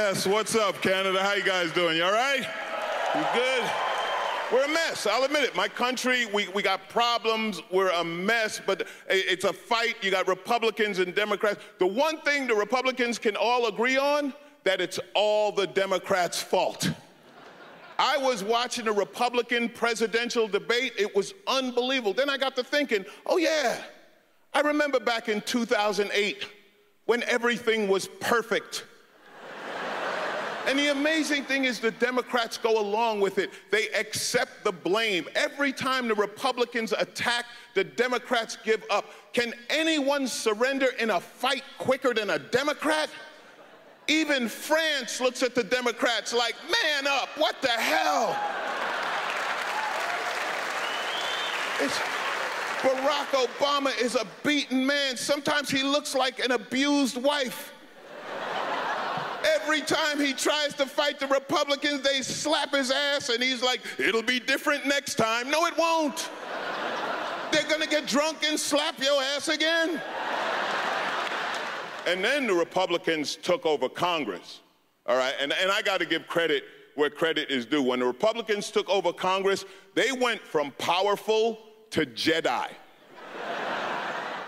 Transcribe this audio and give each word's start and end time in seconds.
Yes, 0.00 0.28
what's 0.28 0.54
up, 0.54 0.80
Canada? 0.80 1.20
How 1.20 1.32
you 1.32 1.42
guys 1.42 1.72
doing? 1.72 1.96
You 1.96 2.04
all 2.04 2.12
right? 2.12 2.46
You 3.16 3.26
good? 3.34 3.68
We're 4.52 4.64
a 4.64 4.68
mess. 4.68 5.08
I'll 5.08 5.24
admit 5.24 5.42
it. 5.42 5.56
My 5.56 5.66
country, 5.66 6.24
we, 6.26 6.46
we 6.50 6.62
got 6.62 6.88
problems. 6.88 7.60
We're 7.72 7.90
a 7.90 8.04
mess, 8.04 8.60
but 8.64 8.86
it's 9.08 9.42
a 9.42 9.52
fight. 9.52 9.96
You 10.00 10.12
got 10.12 10.28
Republicans 10.28 11.00
and 11.00 11.16
Democrats. 11.16 11.58
The 11.80 11.86
one 11.88 12.20
thing 12.20 12.46
the 12.46 12.54
Republicans 12.54 13.18
can 13.18 13.34
all 13.34 13.66
agree 13.66 13.96
on, 13.96 14.32
that 14.62 14.80
it's 14.80 15.00
all 15.14 15.50
the 15.50 15.66
Democrats' 15.66 16.40
fault. 16.40 16.88
I 17.98 18.18
was 18.18 18.44
watching 18.44 18.86
a 18.86 18.92
Republican 18.92 19.68
presidential 19.68 20.46
debate. 20.46 20.92
It 20.96 21.16
was 21.16 21.34
unbelievable. 21.48 22.12
Then 22.12 22.30
I 22.30 22.38
got 22.38 22.54
to 22.54 22.62
thinking, 22.62 23.04
oh 23.26 23.38
yeah, 23.38 23.82
I 24.54 24.60
remember 24.60 25.00
back 25.00 25.28
in 25.28 25.40
2008 25.40 26.46
when 27.06 27.24
everything 27.24 27.88
was 27.88 28.06
perfect. 28.06 28.84
And 30.68 30.78
the 30.78 30.88
amazing 30.88 31.44
thing 31.44 31.64
is 31.64 31.80
the 31.80 31.92
Democrats 31.92 32.58
go 32.58 32.78
along 32.78 33.22
with 33.22 33.38
it. 33.38 33.50
They 33.70 33.88
accept 33.88 34.64
the 34.64 34.70
blame. 34.70 35.26
Every 35.34 35.72
time 35.72 36.08
the 36.08 36.14
Republicans 36.14 36.92
attack, 36.92 37.46
the 37.74 37.84
Democrats 37.84 38.58
give 38.62 38.84
up. 38.90 39.06
Can 39.32 39.54
anyone 39.70 40.26
surrender 40.26 40.88
in 40.98 41.08
a 41.08 41.20
fight 41.20 41.62
quicker 41.78 42.12
than 42.12 42.28
a 42.28 42.38
Democrat? 42.38 43.08
Even 44.08 44.46
France 44.46 45.22
looks 45.22 45.42
at 45.42 45.54
the 45.54 45.64
Democrats 45.64 46.34
like, 46.34 46.54
man 46.70 47.06
up, 47.06 47.30
what 47.38 47.62
the 47.62 47.68
hell? 47.68 48.36
It's, 51.80 51.98
Barack 52.82 53.46
Obama 53.46 53.98
is 53.98 54.16
a 54.16 54.26
beaten 54.42 54.86
man. 54.86 55.16
Sometimes 55.16 55.70
he 55.70 55.82
looks 55.82 56.14
like 56.14 56.40
an 56.40 56.52
abused 56.52 57.16
wife. 57.16 57.72
Every 59.78 59.96
time 59.96 60.18
he 60.18 60.32
tries 60.32 60.74
to 60.74 60.86
fight 60.86 61.20
the 61.20 61.28
Republicans, 61.28 62.02
they 62.02 62.20
slap 62.20 62.74
his 62.74 62.90
ass 62.90 63.28
and 63.28 63.40
he's 63.40 63.62
like, 63.62 63.80
it'll 63.96 64.24
be 64.24 64.40
different 64.40 64.84
next 64.86 65.14
time. 65.14 65.48
No, 65.50 65.66
it 65.66 65.78
won't. 65.78 66.30
They're 67.52 67.68
gonna 67.68 67.86
get 67.86 68.08
drunk 68.08 68.38
and 68.44 68.58
slap 68.58 68.98
your 68.98 69.22
ass 69.22 69.46
again. 69.46 70.02
And 72.08 72.24
then 72.24 72.48
the 72.48 72.54
Republicans 72.54 73.36
took 73.36 73.64
over 73.64 73.88
Congress. 73.88 74.62
All 75.06 75.16
right, 75.16 75.34
and, 75.38 75.52
and 75.52 75.70
I 75.70 75.82
gotta 75.82 76.06
give 76.06 76.26
credit 76.26 76.64
where 76.96 77.08
credit 77.08 77.48
is 77.48 77.64
due. 77.64 77.80
When 77.80 78.00
the 78.00 78.06
Republicans 78.06 78.72
took 78.72 78.90
over 78.90 79.12
Congress, 79.12 79.64
they 79.94 80.10
went 80.10 80.40
from 80.40 80.72
powerful 80.78 81.60
to 81.90 82.04
Jedi. 82.04 82.68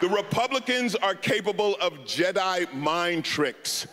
the 0.01 0.09
Republicans 0.09 0.97
are 0.97 1.15
capable 1.15 1.77
of 1.81 1.93
Jedi 2.05 2.73
mind 2.75 3.25
tricks. 3.25 3.87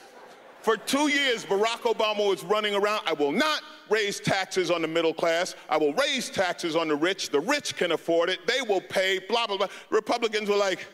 For 0.61 0.75
two 0.75 1.07
years, 1.07 1.45
Barack 1.45 1.81
Obama 1.81 2.27
was 2.27 2.43
running 2.43 2.75
around. 2.75 3.01
I 3.05 3.13
will 3.13 3.31
not 3.31 3.61
raise 3.89 4.19
taxes 4.19 4.69
on 4.69 4.81
the 4.81 4.87
middle 4.87 5.13
class. 5.13 5.55
I 5.69 5.77
will 5.77 5.93
raise 5.93 6.29
taxes 6.29 6.75
on 6.75 6.87
the 6.87 6.95
rich. 6.95 7.29
The 7.29 7.39
rich 7.39 7.75
can 7.75 7.93
afford 7.93 8.29
it. 8.29 8.45
They 8.47 8.61
will 8.61 8.81
pay, 8.81 9.19
blah, 9.19 9.47
blah, 9.47 9.57
blah. 9.57 9.67
Republicans 9.89 10.49
were 10.49 10.57
like, 10.57 10.85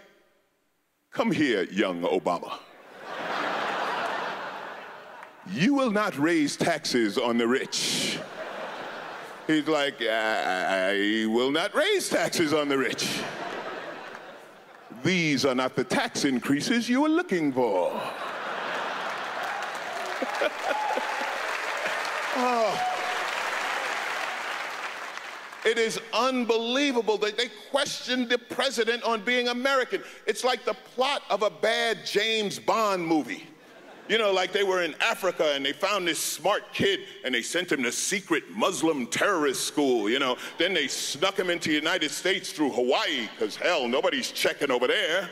come 1.12 1.32
here, 1.32 1.64
young 1.64 2.02
Obama. 2.02 2.60
you 5.52 5.74
will 5.74 5.92
not 5.92 6.18
raise 6.18 6.56
taxes 6.56 7.18
on 7.18 7.38
the 7.38 7.48
rich. 7.48 8.20
He's 9.48 9.68
like, 9.68 10.02
I, 10.02 10.92
I 10.92 11.26
will 11.28 11.52
not 11.52 11.76
raise 11.76 12.10
taxes 12.10 12.54
on 12.54 12.70
the 12.70 12.78
rich. 12.78 13.22
These 15.04 15.46
are 15.46 15.56
not 15.56 15.76
the 15.76 15.84
tax 15.84 16.24
increases 16.24 16.88
you 16.88 17.02
were 17.02 17.10
looking 17.10 17.52
for. 17.52 17.92
Oh. 22.36 22.90
It 25.66 25.78
is 25.78 26.00
unbelievable 26.14 27.18
that 27.20 27.38
they 27.38 27.48
questioned 27.72 28.30
the 28.30 28.38
president 28.38 29.04
on 29.04 29.22
being 29.22 29.48
American. 29.48 30.04
It's 30.28 30.44
like 30.44 30.66
the 30.66 30.74
plot 30.74 31.24
of 31.30 31.42
a 31.42 31.50
bad 31.50 32.06
James 32.06 32.60
Bond 32.60 33.06
movie. 33.06 33.48
You 34.10 34.18
know, 34.18 34.34
like 34.34 34.52
they 34.52 34.64
were 34.64 34.84
in 34.84 34.94
Africa 35.00 35.54
and 35.56 35.66
they 35.66 35.72
found 35.72 36.06
this 36.06 36.20
smart 36.20 36.74
kid 36.74 37.00
and 37.24 37.34
they 37.34 37.42
sent 37.42 37.72
him 37.72 37.82
to 37.84 37.92
secret 37.94 38.44
Muslim 38.54 39.08
terrorist 39.08 39.66
school, 39.66 40.10
you 40.10 40.20
know. 40.20 40.36
Then 40.58 40.74
they 40.74 40.90
snuck 40.90 41.40
him 41.40 41.50
into 41.50 41.70
the 41.70 41.76
United 41.76 42.12
States 42.12 42.52
through 42.52 42.72
Hawaii, 42.72 43.30
because 43.34 43.56
hell, 43.56 43.88
nobody's 43.88 44.30
checking 44.32 44.72
over 44.72 44.88
there. 44.88 45.30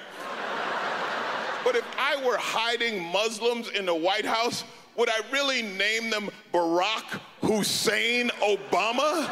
But 1.63 1.75
if 1.75 1.85
I 1.97 2.23
were 2.25 2.37
hiding 2.37 3.03
Muslims 3.03 3.69
in 3.69 3.85
the 3.85 3.95
White 3.95 4.25
House, 4.25 4.63
would 4.95 5.09
I 5.09 5.19
really 5.31 5.61
name 5.61 6.09
them 6.09 6.29
Barack 6.53 7.19
Hussein 7.41 8.29
Obama? 8.41 9.27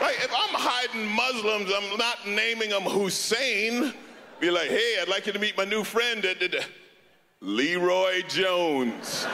Like, 0.00 0.16
if 0.16 0.30
I'm 0.30 0.54
hiding 0.54 1.06
Muslims, 1.10 1.70
I'm 1.74 1.96
not 1.98 2.26
naming 2.28 2.70
them 2.70 2.82
Hussein. 2.82 3.94
Be 4.40 4.50
like, 4.50 4.68
hey, 4.68 4.98
I'd 5.00 5.08
like 5.08 5.26
you 5.26 5.32
to 5.32 5.38
meet 5.38 5.56
my 5.56 5.64
new 5.64 5.82
friend, 5.82 6.24
uh, 6.24 6.34
uh, 6.44 6.62
Leroy 7.40 8.22
Jones. 8.28 9.26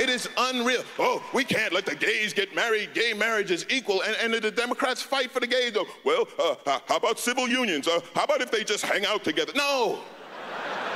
It 0.00 0.08
is 0.08 0.30
unreal. 0.38 0.82
Oh, 0.98 1.22
we 1.34 1.44
can't 1.44 1.74
let 1.74 1.84
the 1.84 1.94
gays 1.94 2.32
get 2.32 2.54
married. 2.54 2.94
Gay 2.94 3.12
marriage 3.12 3.50
is 3.50 3.66
equal. 3.68 4.00
And, 4.00 4.16
and 4.22 4.42
the 4.42 4.50
Democrats 4.50 5.02
fight 5.02 5.30
for 5.30 5.40
the 5.40 5.46
gays. 5.46 5.72
Though. 5.72 5.84
Well, 6.04 6.26
uh, 6.38 6.80
how 6.86 6.96
about 6.96 7.18
civil 7.18 7.46
unions? 7.46 7.86
Uh, 7.86 8.00
how 8.14 8.24
about 8.24 8.40
if 8.40 8.50
they 8.50 8.64
just 8.64 8.82
hang 8.82 9.04
out 9.04 9.24
together? 9.24 9.52
No 9.54 9.98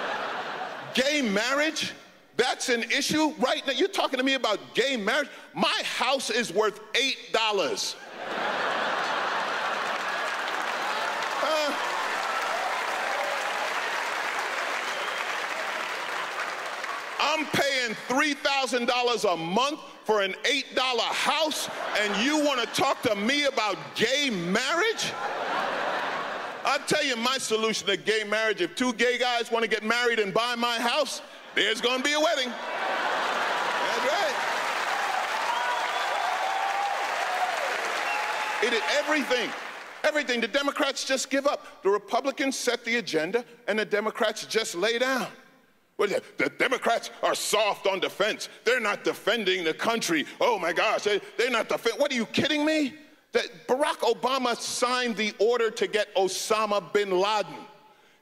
gay 0.94 1.20
marriage, 1.20 1.92
that's 2.38 2.70
an 2.70 2.84
issue 2.84 3.34
right 3.38 3.62
now. 3.66 3.74
You're 3.74 3.88
talking 3.88 4.16
to 4.16 4.24
me 4.24 4.34
about 4.34 4.58
gay 4.72 4.96
marriage? 4.96 5.28
My 5.52 5.82
house 5.84 6.30
is 6.30 6.50
worth 6.50 6.80
$8. 6.94 7.96
Uh, 17.20 17.23
I'm 17.36 17.46
paying 17.46 17.96
$3,000 18.06 19.32
a 19.32 19.36
month 19.36 19.80
for 20.04 20.22
an 20.22 20.36
$8 20.44 21.00
house, 21.00 21.68
and 21.98 22.24
you 22.24 22.38
want 22.44 22.60
to 22.60 22.66
talk 22.80 23.02
to 23.02 23.16
me 23.16 23.46
about 23.46 23.76
gay 23.96 24.30
marriage? 24.30 25.12
I'll 26.64 26.78
tell 26.86 27.04
you 27.04 27.16
my 27.16 27.38
solution 27.38 27.88
to 27.88 27.96
gay 27.96 28.22
marriage. 28.22 28.60
If 28.60 28.76
two 28.76 28.92
gay 28.92 29.18
guys 29.18 29.50
want 29.50 29.64
to 29.64 29.68
get 29.68 29.82
married 29.82 30.20
and 30.20 30.32
buy 30.32 30.54
my 30.54 30.76
house, 30.78 31.22
there's 31.56 31.80
going 31.80 31.98
to 31.98 32.04
be 32.04 32.12
a 32.12 32.20
wedding. 32.20 32.50
That's 32.50 34.12
right. 34.12 34.34
It 38.62 38.72
is 38.74 38.82
everything. 38.96 39.50
Everything. 40.04 40.40
The 40.40 40.46
Democrats 40.46 41.04
just 41.04 41.30
give 41.30 41.48
up. 41.48 41.82
The 41.82 41.90
Republicans 41.90 42.56
set 42.56 42.84
the 42.84 42.98
agenda, 42.98 43.44
and 43.66 43.76
the 43.76 43.84
Democrats 43.84 44.46
just 44.46 44.76
lay 44.76 45.00
down. 45.00 45.26
The 45.96 46.52
Democrats 46.58 47.10
are 47.22 47.34
soft 47.34 47.86
on 47.86 48.00
defense. 48.00 48.48
They're 48.64 48.80
not 48.80 49.04
defending 49.04 49.64
the 49.64 49.74
country. 49.74 50.26
Oh 50.40 50.58
my 50.58 50.72
gosh, 50.72 51.04
they, 51.04 51.20
are 51.46 51.50
not 51.50 51.68
defending. 51.68 52.00
What 52.00 52.10
are 52.12 52.16
you 52.16 52.26
kidding 52.26 52.64
me? 52.64 52.94
that 53.34 53.66
Barack 53.66 53.98
Obama 53.98 54.56
signed 54.56 55.16
the 55.16 55.34
order 55.38 55.68
to 55.68 55.86
get 55.86 56.14
Osama 56.14 56.92
bin 56.92 57.10
Laden. 57.10 57.54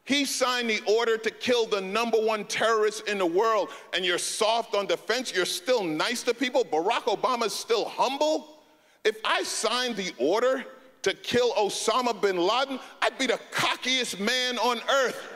He 0.05 0.25
signed 0.25 0.69
the 0.69 0.81
order 0.89 1.17
to 1.17 1.31
kill 1.31 1.67
the 1.67 1.81
number 1.81 2.19
one 2.19 2.45
terrorist 2.47 3.07
in 3.07 3.19
the 3.19 3.27
world, 3.27 3.69
and 3.93 4.05
you're 4.05 4.19
soft 4.19 4.75
on 4.75 4.87
defense, 4.87 5.33
you're 5.33 5.45
still 5.45 5.85
nice 5.85 6.23
to 6.25 6.35
people. 6.35 6.65
Barack 6.65 7.05
Obama's 7.05 7.53
still 7.53 7.85
humble. 7.85 8.59
If 9.05 9.19
I 9.25 9.45
signed 9.45 9.97
the 9.97 10.13
order 10.19 10.65
to 11.03 11.15
kill 11.15 11.53
Osama 11.53 12.21
bin 12.21 12.39
Laden, 12.39 12.81
I'd 13.03 13.17
be 13.19 13.27
the 13.27 13.39
cockiest 13.53 14.19
man 14.19 14.59
on 14.59 14.81
earth. 14.91 15.32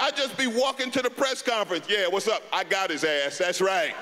I'd 0.00 0.16
just 0.16 0.36
be 0.36 0.46
walking 0.46 0.90
to 0.92 1.02
the 1.02 1.10
press 1.10 1.42
conference. 1.42 1.86
Yeah, 1.88 2.06
what's 2.08 2.26
up? 2.26 2.42
I 2.52 2.64
got 2.64 2.90
his 2.90 3.04
ass. 3.04 3.36
That's 3.38 3.60
right. 3.60 3.94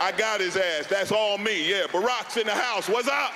I 0.00 0.12
got 0.12 0.40
his 0.40 0.56
ass. 0.56 0.86
That's 0.86 1.10
all 1.10 1.36
me. 1.36 1.68
Yeah, 1.70 1.86
Barack's 1.88 2.36
in 2.36 2.46
the 2.46 2.54
house. 2.54 2.88
What's 2.88 3.08
up? 3.08 3.32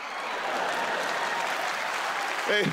Hey. 2.47 2.65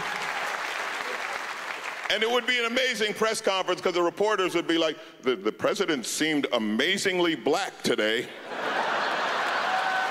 and 2.10 2.24
it 2.24 2.30
would 2.30 2.46
be 2.46 2.60
an 2.60 2.66
amazing 2.66 3.14
press 3.14 3.42
conference 3.42 3.82
because 3.82 3.96
the 3.96 4.02
reporters 4.02 4.56
would 4.56 4.68
be 4.68 4.78
like, 4.78 4.98
the, 5.24 5.36
the 5.36 5.52
president 5.52 6.06
seemed 6.06 6.48
amazingly 6.54 7.36
black 7.36 7.82
today. 7.84 8.28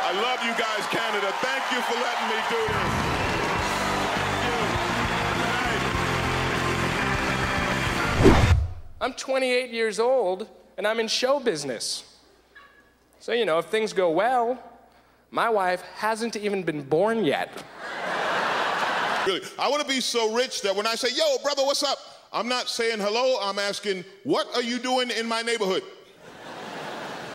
I 0.09 0.13
love 0.23 0.41
you 0.45 0.53
guys, 0.53 0.87
Canada. 0.89 1.33
Thank 1.41 1.65
you 1.73 1.81
for 1.83 1.95
letting 1.95 2.29
me 2.29 2.43
do 2.49 2.73
this. 2.73 3.16
I'm 9.07 9.13
28 9.13 9.71
years 9.71 10.01
old 10.01 10.49
and 10.77 10.85
I'm 10.85 10.99
in 10.99 11.07
show 11.07 11.39
business. 11.39 12.19
So, 13.21 13.31
you 13.35 13.45
know, 13.45 13.61
if 13.61 13.67
things 13.67 13.93
go 13.93 14.11
well, 14.11 14.61
my 15.31 15.49
wife 15.49 15.81
hasn't 15.95 16.35
even 16.35 16.65
been 16.65 16.83
born 16.83 17.25
yet. 17.25 17.53
Really. 19.25 19.43
I 19.61 19.69
want 19.69 19.81
to 19.83 19.89
be 19.89 20.01
so 20.01 20.35
rich 20.35 20.63
that 20.63 20.75
when 20.75 20.89
I 20.89 20.97
say, 20.97 21.11
yo, 21.15 21.39
brother, 21.41 21.63
what's 21.63 21.85
up? 21.85 21.99
I'm 22.33 22.49
not 22.49 22.69
saying 22.69 22.99
hello. 22.99 23.39
I'm 23.41 23.61
asking, 23.61 24.05
what 24.25 24.53
are 24.57 24.63
you 24.63 24.81
doing 24.81 25.11
in 25.13 25.29
my 25.29 25.41
neighborhood? 25.41 25.85